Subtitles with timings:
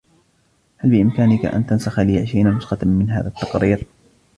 [0.77, 3.83] هل بإمكانك أن تنسخ لي عشرين نسخة من هذا التقرير؟